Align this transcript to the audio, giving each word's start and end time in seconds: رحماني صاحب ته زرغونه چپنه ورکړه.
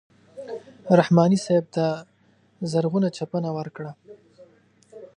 رحماني 0.99 1.37
صاحب 1.45 1.65
ته 1.75 1.85
زرغونه 2.71 3.07
چپنه 3.17 3.49
ورکړه. 3.57 3.91